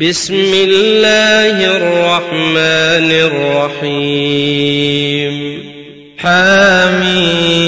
بسم 0.00 0.54
الله 0.54 1.76
الرحمن 1.76 3.10
الرحيم 3.82 5.34
حاميم 6.18 7.64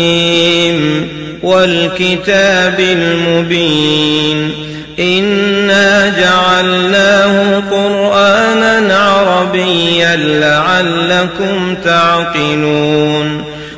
والكتاب 1.42 2.80
المبين 2.80 4.52
إنا 4.98 6.08
جعلناه 6.20 7.62
قرآنا 7.70 8.98
عربيا 8.98 10.16
لعلكم 10.16 11.74
تعقلون 11.84 13.25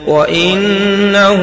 وإنه 0.08 1.36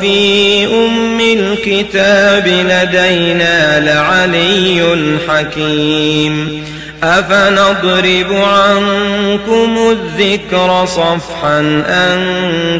في 0.00 0.66
أم 0.66 1.20
الكتاب 1.20 2.46
لدينا 2.46 3.80
لعلي 3.80 4.96
حكيم 5.28 6.62
أفنضرب 7.02 8.32
عنكم 8.32 9.76
الذكر 9.90 10.84
صفحا 10.86 11.60
أن 11.88 12.20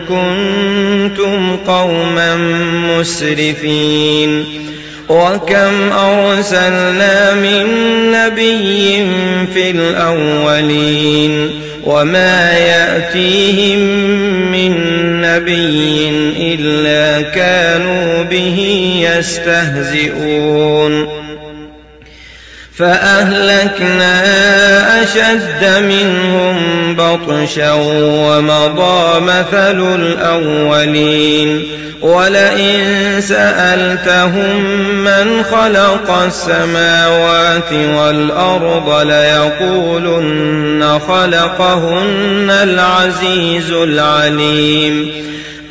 كنتم 0.09 1.56
قوما 1.56 2.36
مسرفين 2.98 4.45
وكم 5.09 5.92
أرسلنا 5.92 7.34
من 7.34 7.66
نبي 8.12 9.06
في 9.55 9.70
الأولين 9.70 11.50
وما 11.84 12.59
يأتيهم 12.59 13.78
من 14.52 14.91
نبي 15.36 16.09
إلا 16.54 17.22
كانوا 17.22 18.22
به 18.22 18.59
يستهزئون 19.18 20.92
فأهلكنا 22.82 24.22
أشد 25.02 25.82
منهم 25.82 26.56
بطشا 26.96 27.72
ومضى 27.72 29.20
مثل 29.20 29.94
الأولين. 29.94 31.62
ولئن 32.00 32.80
سألتهم 33.20 34.64
من 34.94 35.44
خلق 35.44 36.10
السماوات 36.27 37.72
والأرض 37.72 39.06
ليقولن 39.06 40.98
خلقهن 41.08 42.50
العزيز 42.50 43.70
العليم. 43.70 45.12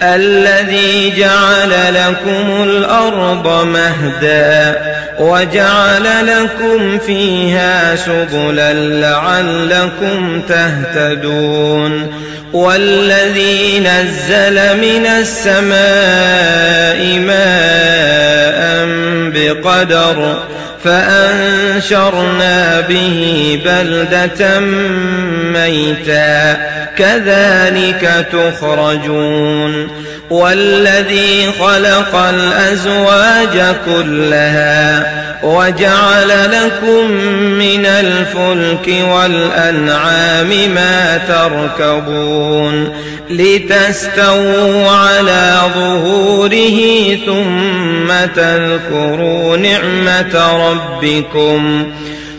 الذي 0.03 1.13
جعل 1.17 1.93
لكم 1.93 2.63
الأرض 2.63 3.65
مهدا 3.65 4.90
وجعل 5.21 6.03
لكم 6.27 6.97
فيها 6.97 7.95
سبلا 7.95 8.73
لعلكم 8.73 10.41
تهتدون. 10.49 12.13
والذي 12.53 13.79
نزل 13.79 14.77
من 14.77 15.05
السماء 15.05 15.79
ماء 17.19 18.87
بقدر 19.33 20.39
فأنشرنا 20.83 22.81
به 22.81 23.59
بلدة 23.65 24.59
ميتا 25.53 26.57
كذلك 26.97 28.27
تخرجون 28.31 29.87
والذي 30.29 31.51
خلق 31.59 32.15
الأزواج 32.15 33.75
كلها 33.85 35.30
وجعل 35.43 36.29
لكم 36.51 37.11
من 37.57 37.85
الفلك 37.85 38.95
والأنعام 39.09 40.49
ما 40.75 41.17
تركبون 41.27 42.93
لتستووا 43.29 44.89
على 44.89 45.61
ظهوره 45.75 46.79
ثم 47.25 48.25
تذكروا 48.35 49.57
نعمة 49.57 50.67
ربكم 50.69 51.91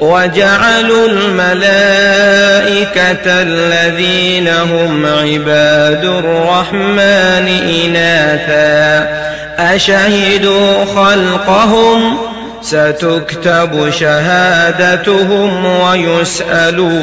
وجعلوا 0.00 1.08
الملائكة 1.08 1.66
الذين 3.26 4.48
هم 4.48 5.06
عباد 5.06 6.04
الرحمن 6.04 7.48
إناثا. 7.84 9.08
أشهدوا 9.74 10.84
خلقهم؟ 10.84 12.18
ستكتب 12.62 13.90
شهادتهم 14.00 15.66
ويسألون. 15.66 16.96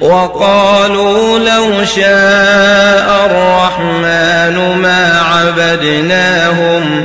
وقالوا 0.00 1.38
لو 1.38 1.84
شاء 1.96 3.26
الرحمن 3.26 4.78
ما 4.82 5.20
عبدناهم. 5.20 7.04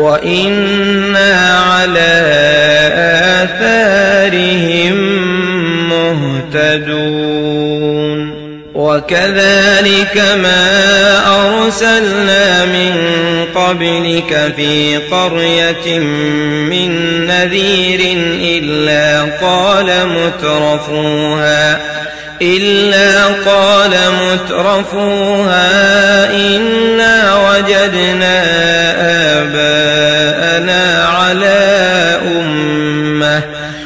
وإنا 0.00 1.58
على 1.58 2.12
آثارهم 3.42 4.96
مهتدون 5.88 7.60
وكذلك 8.74 10.16
ما 10.42 10.66
أرسلنا 11.26 12.64
من 12.64 12.94
قبلك 13.54 14.52
في 14.56 14.96
قرية 14.96 15.98
من 15.98 16.90
نذير 17.26 18.00
إلا 18.40 19.22
قال 19.22 19.86
مترفوها 20.06 21.80
إلا 22.42 23.24
قال 23.26 23.90
مترفوها 24.22 25.66
إنا 26.30 27.34
وجدنا 27.48 28.69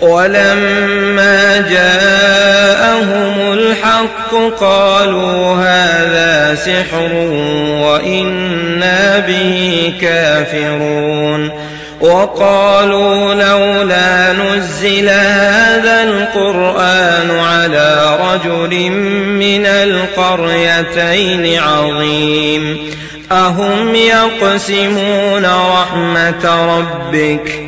ولما 0.00 1.58
جاءهم 1.70 3.52
الحق 3.52 4.34
قالوا 4.60 5.54
هذا 5.54 6.54
سحر 6.54 7.12
وإنا 7.82 9.18
به 9.18 9.92
كافرون 10.00 11.50
وقالوا 12.00 13.34
لولا 13.34 14.32
نزل 14.32 15.08
هذا 15.08 16.02
القرآن 16.02 17.30
على 17.30 18.16
رجل 18.20 18.90
من 19.40 19.66
القريتين 19.66 21.58
عظيم 21.60 22.78
أهم 23.32 23.94
يقسمون 23.94 25.46
رحمة 25.46 26.76
ربك 26.78 27.67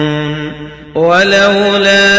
ولولا 0.95 2.11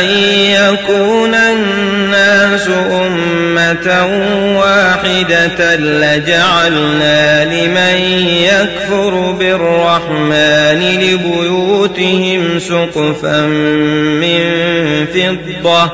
أن 0.00 0.04
يكون 0.50 1.34
الناس 1.34 2.68
أمة 2.90 4.06
واحدة 4.58 5.76
لجعلنا 5.76 7.44
لمن 7.44 7.96
يكفر 8.26 9.30
بالرحمن 9.38 10.80
لبيوتهم 11.00 12.58
سقفا 12.58 13.40
من 14.20 14.40
فضة 15.06 15.90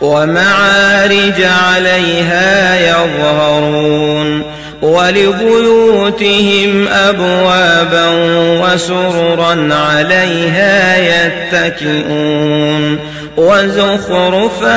ومعارج 0.00 1.42
عليها 1.42 2.80
يظهرون 2.80 4.42
ولبيوتهم 4.82 6.72
أبوابا 6.88 8.08
وسررا 8.62 9.74
عليها 9.74 10.96
يتكئون 11.26 12.98
وزخرفا 13.36 14.76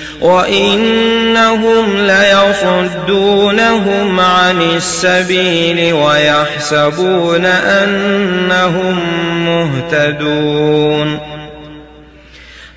وإنهم 0.21 1.97
ليصدونهم 1.97 3.49
عن 4.19 4.61
السبيل 4.61 5.93
ويحسبون 5.93 7.45
أنهم 7.45 8.99
مهتدون 9.45 11.30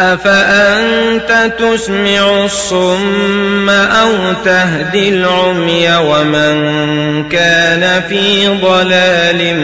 أفأنت 0.00 1.52
تسمع 1.58 2.44
الصم 2.44 3.70
أو 3.70 4.12
تهدي 4.44 5.08
العمي 5.08 5.96
ومن 5.96 7.28
كان 7.28 8.02
في 8.08 8.48
ضلال 8.48 9.56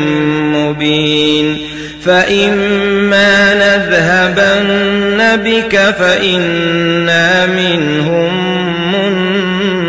مبين 0.52 1.59
فإما 2.05 3.55
نذهبن 3.55 5.37
بك 5.37 5.95
فإنا 5.99 7.47
منهم 7.47 8.33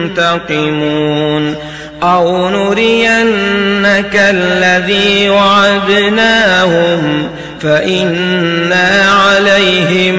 منتقمون 0.07 1.55
أو 2.03 2.49
نرينك 2.49 4.15
الذي 4.15 5.29
وعدناهم 5.29 7.29
فإنا 7.61 9.11
عليهم 9.11 10.17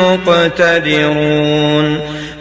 مقتدرون 0.00 2.00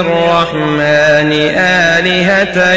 الرحمن 0.00 1.32
آلهة 1.58 2.74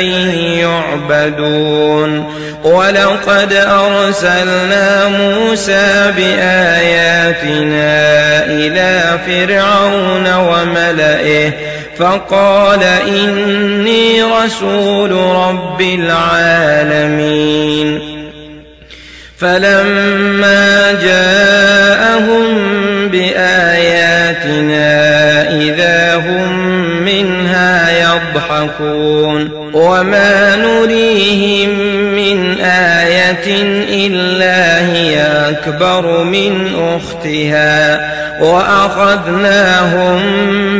يعبدون. 0.59 2.39
ولقد 2.63 3.53
أرسلنا 3.53 5.07
موسى 5.07 6.13
بآياتنا 6.17 7.95
إلى 8.45 9.19
فرعون 9.27 10.33
وملئه 10.33 11.51
فقال 11.99 12.83
إني 12.83 14.23
رسول 14.23 15.11
رب 15.11 15.81
العالمين. 15.81 17.39
فلما 19.39 20.91
جاءهم 21.03 22.45
بآياتنا 23.07 24.88
يضحكون 28.49 29.51
وما 29.73 30.55
نريهم 30.55 31.69
من 32.15 32.59
آية 32.61 33.63
إلا 34.07 34.85
هي 34.91 35.21
أكبر 35.49 36.23
من 36.23 36.75
أختها 36.75 38.09
وأخذناهم 38.41 40.19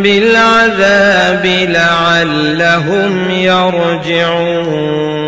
بالعذاب 0.01 1.45
لعلهم 1.45 3.31
يرجعون. 3.31 5.18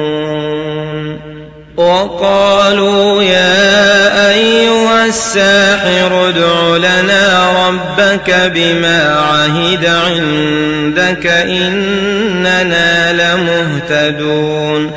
وقالوا 1.78 3.24
يا 3.24 4.30
أيها 4.30 5.06
الساحر 5.06 6.30
ادع 6.30 6.78
لنا 6.78 7.52
ربك 7.68 8.52
بما 8.54 9.16
عهد 9.16 9.86
عندك 9.86 11.28
إننا 11.28 13.14
لمهتدون 13.14 14.92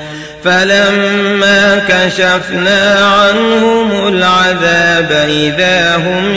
فلما 0.44 1.82
كشفنا 1.88 2.98
عنهم 2.98 4.08
العذاب 4.08 5.12
إذا 5.28 5.96
هم 5.96 6.34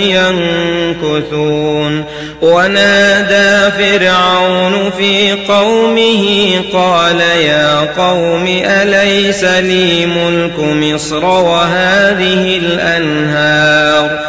ينكثون. 1.02 2.04
ونادى 2.42 3.72
فرعون 3.78 4.92
في 4.98 5.32
قومه 5.48 6.52
قال 6.74 7.22
يا 7.22 7.80
قوم 7.98 8.48
أليس 8.66 9.44
لي 9.44 10.06
ملك 10.06 10.60
مصر 10.60 11.26
وهذه 11.26 12.58
الأنهار؟ 12.58 14.20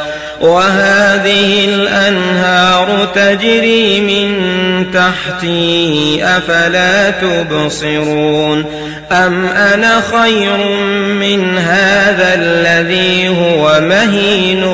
وهذه 0.41 1.65
الأنهار 1.65 2.58
تجري 3.15 4.01
من 4.01 4.37
تحتي 4.93 6.21
أفلا 6.25 7.11
تبصرون؟ 7.11 8.65
أم 9.13 9.45
أنا 9.47 10.03
خير 10.13 10.57
من 11.15 11.59
هذا 11.59 12.35
الذي 12.35 13.29
هو 13.29 13.81
مهين 13.81 14.65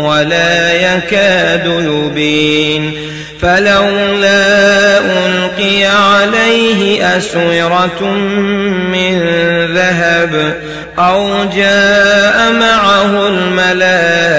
ولا 0.00 0.72
يكاد 0.72 1.66
يبين؟ 1.66 2.92
فلولا 3.42 4.98
ألقي 4.98 5.84
عليه 5.84 7.16
أسورة 7.16 8.02
من 8.92 9.20
ذهب 9.74 10.54
أو 10.98 11.44
جاء 11.56 12.52
معه 12.52 13.28
الملائكة 13.28 14.34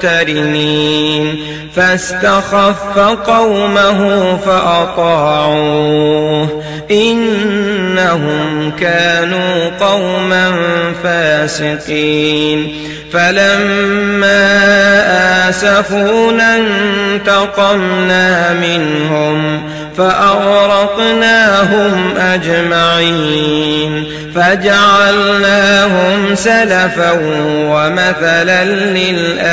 مقترنين. 0.00 1.49
فاستخف 1.76 2.98
قومه 3.26 4.36
فأطاعوه. 4.36 6.48
إنهم 6.90 8.72
كانوا 8.80 9.70
قوما 9.80 10.52
فاسقين. 11.02 12.74
فلما 13.12 14.48
آسفونا 15.48 16.56
انتقمنا 16.56 18.52
منهم. 18.52 19.62
فأغرقناهم 20.00 21.92
أجمعين 22.16 24.04
فجعلناهم 24.34 26.34
سلفا 26.34 27.12
ومثلا 27.70 28.64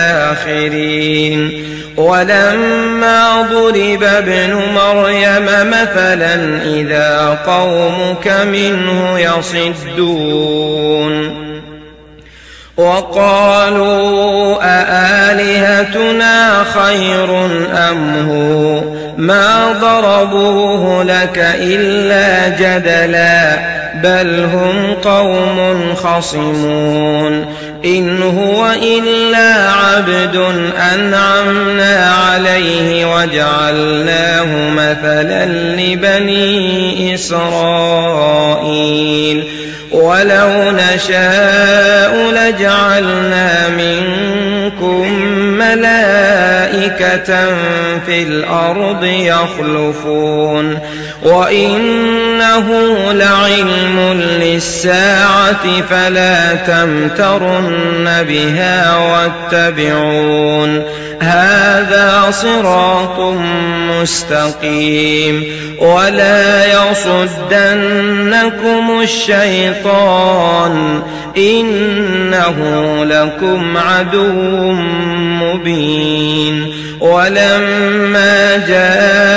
للآخرين 0.01 1.63
ولما 1.97 3.41
ضرب 3.51 4.03
ابن 4.03 4.53
مريم 4.75 5.45
مثلا 5.45 6.61
إذا 6.63 7.37
قومك 7.45 8.27
منه 8.27 9.19
يصدون 9.19 10.67
وقالوا 12.77 14.57
أآلهتنا 14.61 16.63
خير 16.63 17.45
أم 17.89 18.29
هو 18.29 18.96
ما 19.17 19.73
ضربوه 19.81 21.03
لك 21.03 21.55
إلا 21.59 22.49
جدلا 22.49 23.59
بل 24.03 24.49
هم 24.53 24.93
قوم 24.93 25.95
خصمون 25.95 27.45
إن 27.85 28.21
هو 28.21 28.71
إلا 28.83 29.71
عبد 29.71 30.35
أنعمنا 30.93 32.13
عليه 32.13 33.15
وجعلناه 33.15 34.69
مثلا 34.69 35.45
لبني 35.75 37.15
إسرائيل 37.15 38.47
ولو 39.91 40.71
نشاء 40.71 42.31
لجعلنا 42.31 43.69
منكم 43.69 45.46
ملائكة 46.87 47.55
في 48.05 48.23
الأرض 48.23 49.03
يخلفون 49.03 50.79
وإنه 51.23 52.65
لعلم 53.11 54.21
للساعة 54.41 55.81
فلا 55.89 56.55
تمترن 56.55 58.25
بها 58.29 58.97
واتبعون 58.97 60.83
هذا 61.21 62.31
صراط 62.31 63.19
مستقيم 64.01 65.43
ولا 65.79 66.65
يصدنكم 66.65 67.81
الشيطان 69.01 71.01
إنه 71.37 72.57
لكم 73.05 73.77
عدو 73.77 74.71
مبين 75.41 76.76
ولما 76.99 78.57
جاء 78.67 79.36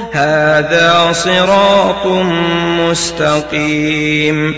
هذا 0.11 1.09
صراط 1.11 2.07
مستقيم. 2.79 4.53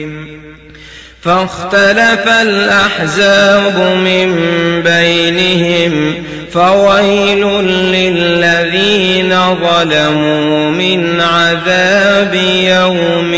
فاختلف 1.22 2.28
الأحزاب 2.28 3.98
من 4.06 4.36
بينهم 4.82 6.24
فويل 6.54 7.48
للذين 7.66 9.36
ظلموا 9.56 10.70
من 10.70 11.22
عذاب 11.22 12.34
يوم 12.64 13.34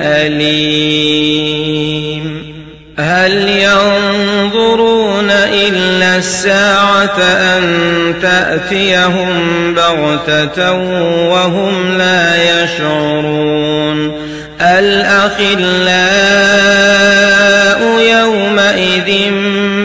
أليم. 0.00 1.01
الساعة 6.22 7.18
أن 7.20 8.14
تأتيهم 8.22 9.74
بغتة 9.74 10.72
وهم 11.28 11.98
لا 11.98 12.62
يشعرون. 12.62 14.12
الأخلاء 14.60 15.82
يومئذ 18.00 19.32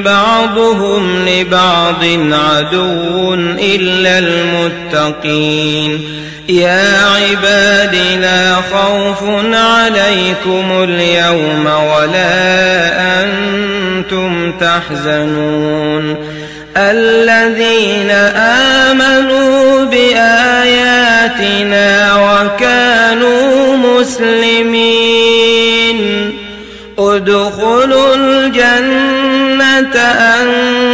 بعضهم 0.06 1.26
لبعض 1.30 2.04
عدو 2.32 3.34
إلا 3.60 4.20
المتقين 4.20 4.57
للمتقين 4.94 6.10
يا 6.50 7.06
عباد 7.06 7.96
لا 8.22 8.56
خوف 8.56 9.24
عليكم 9.54 10.84
اليوم 10.84 11.66
ولا 11.66 13.24
أنتم 13.24 14.52
تحزنون. 14.52 16.16
الذين 16.78 18.12
آمنوا 18.92 19.86
بآياتنا 19.86 21.86
وكانوا 22.16 23.78
مسلمين. 23.78 25.48
ادخلوا 27.00 28.16
الجنة 28.16 29.98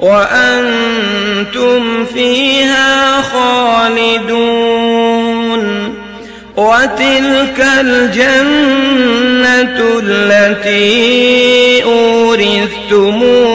وأنتم 0.00 2.04
فيها 2.04 3.20
خالدون 3.20 4.80
وتلك 6.56 7.66
الجنة 7.80 9.80
التي 10.02 11.84
أورثتموها 11.84 13.52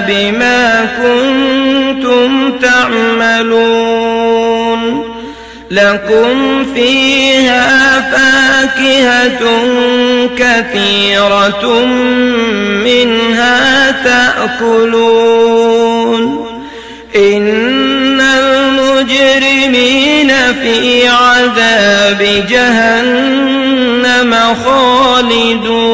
بما 0.00 0.88
كنتم 1.02 2.52
تعملون 2.62 3.87
لكم 5.78 6.64
فيها 6.74 8.00
فاكهة 8.00 9.42
كثيرة 10.38 11.84
منها 12.84 13.90
تأكلون. 14.60 16.20
إن 17.16 18.20
المجرمين 18.20 20.30
في 20.62 21.08
عذاب 21.08 22.44
جهنم 22.50 24.36
خالدون. 24.64 25.88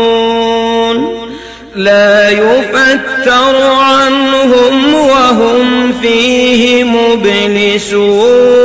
لا 1.76 2.31
يفتر 2.31 3.67
عنهم 3.67 4.95
وهم 4.95 5.93
فيه 6.03 6.85
مبلسون. 6.85 8.63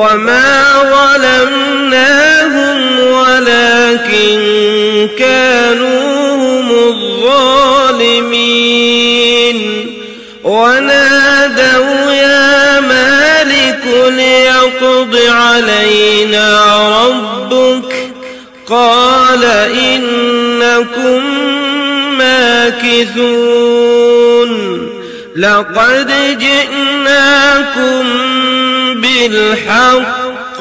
وما 0.00 0.64
ظلمناهم 0.92 2.78
ولكن 3.00 4.38
كانوا 5.18 6.34
هم 6.34 6.70
الظالمين 6.88 8.30
ونادوا 10.44 12.12
يا 12.12 12.80
مالك 12.80 13.84
ليقض 14.16 15.16
علينا 15.28 16.76
ربك 17.04 17.94
قال 18.68 19.44
إنكم 19.84 21.22
ماكثون 22.18 23.70
لقد 25.36 26.38
جئناكم 26.38 28.06
بالحق 28.94 30.60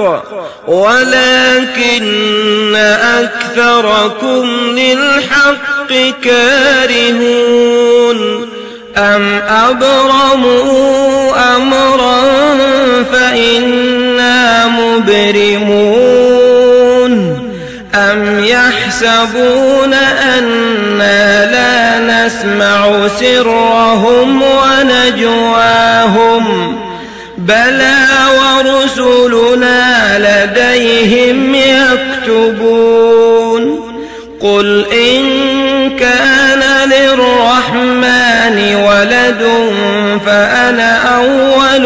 ولكن 0.67 2.75
أكثركم 2.75 4.45
للحق 4.77 5.91
كارهون. 6.23 8.19
أم 8.97 9.41
أبرموا 9.47 11.33
أمرا 11.55 12.21
فإنا 13.11 14.67
مبرمون. 14.67 16.29
أم 17.95 18.45
يحسبون 18.45 19.93
أنا 20.37 21.45
لا 21.51 21.99
نسمع 21.99 23.07
سرهم 23.19 24.41
ونجواهم. 24.41 26.45
بلى 27.47 27.95
ورسلنا 28.39 29.89
لديهم 30.19 31.55
يكتبون 31.55 33.63
قل 34.41 34.85
إن 34.93 35.19
كان 35.99 36.89
للرحمن 36.89 38.75
ولد 38.75 39.43
فأنا 40.25 41.15
أول 41.17 41.85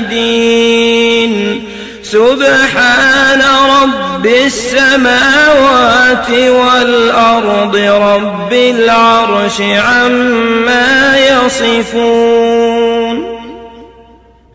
العابدين 0.00 1.62
سبحان 2.02 3.42
رب 3.82 4.26
السماوات 4.26 6.30
والأرض 6.30 7.76
رب 7.76 8.52
العرش 8.52 9.60
عما 9.60 11.16
يصفون 11.18 12.72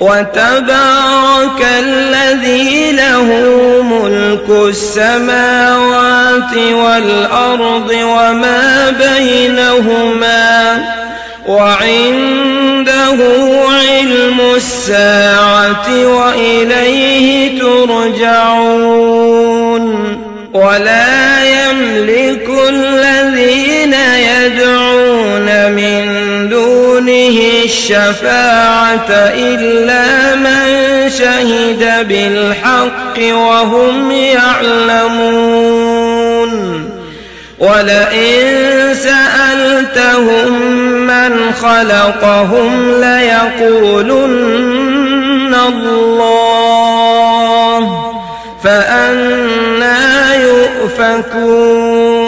وتبارك 0.00 1.66
الذي 1.78 2.92
له 2.92 3.26
ملك 3.82 4.50
السماوات 4.68 6.54
والأرض 6.56 7.90
وما 7.90 8.90
بينهما 8.90 10.84
وعنده 11.48 13.16
علم 13.68 14.40
الساعة 14.56 16.06
وإليه 16.06 17.60
ترجعون. 17.60 18.98
ولا 20.54 21.44
يملك 21.44 22.17
الشفاعة 27.68 29.10
إلا 29.34 30.34
من 30.34 30.66
شهد 31.10 32.08
بالحق 32.08 33.18
وهم 33.18 34.10
يعلمون. 34.10 35.58
ولئن 37.58 38.94
سألتهم 38.94 40.52
من 41.06 41.52
خلقهم 41.62 42.90
ليقولن 43.00 44.38
الله 45.68 46.68
فأنا 48.64 50.34
يؤفكون. 50.34 52.27